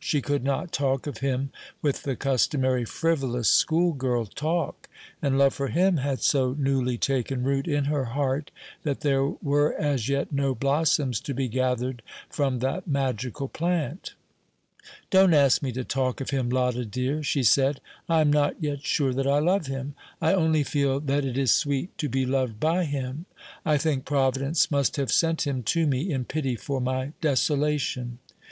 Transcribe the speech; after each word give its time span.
She 0.00 0.20
could 0.20 0.42
not 0.42 0.72
talk 0.72 1.06
of 1.06 1.18
him 1.18 1.52
with 1.80 2.02
the 2.02 2.16
customary 2.16 2.84
frivolous 2.84 3.48
school 3.48 3.92
girl 3.92 4.24
talk; 4.26 4.88
and 5.22 5.38
love 5.38 5.54
for 5.54 5.68
him 5.68 5.98
had 5.98 6.22
so 6.22 6.56
newly 6.58 6.98
taken 6.98 7.44
root 7.44 7.68
in 7.68 7.84
her 7.84 8.06
heart 8.06 8.50
that 8.82 9.02
there 9.02 9.24
were 9.24 9.74
as 9.74 10.08
yet 10.08 10.32
no 10.32 10.56
blossoms 10.56 11.20
to 11.20 11.34
be 11.34 11.46
gathered 11.46 12.02
from 12.28 12.58
that 12.58 12.88
magical 12.88 13.46
plant. 13.46 14.14
"Don't 15.10 15.32
ask 15.32 15.62
me 15.62 15.70
to 15.70 15.84
talk 15.84 16.20
of 16.20 16.30
him, 16.30 16.50
Lotta, 16.50 16.84
dear;" 16.84 17.22
she 17.22 17.44
said. 17.44 17.80
"I 18.08 18.22
am 18.22 18.32
not 18.32 18.60
yet 18.60 18.84
sure 18.84 19.12
that 19.14 19.28
I 19.28 19.38
love 19.38 19.66
him; 19.68 19.94
I 20.20 20.34
only 20.34 20.64
feel 20.64 20.98
that 20.98 21.24
it 21.24 21.38
is 21.38 21.52
sweet 21.52 21.96
to 21.98 22.08
be 22.08 22.26
loved 22.26 22.58
by 22.58 22.86
him. 22.86 23.26
I 23.64 23.78
think 23.78 24.04
Providence 24.04 24.68
must 24.68 24.96
have 24.96 25.12
sent 25.12 25.46
him 25.46 25.62
to 25.62 25.86
me 25.86 26.10
in 26.12 26.24
pity 26.24 26.56
for 26.56 26.80
my 26.80 27.12
desolation." 27.20 28.18